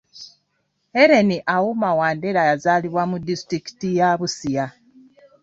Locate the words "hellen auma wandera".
0.95-2.41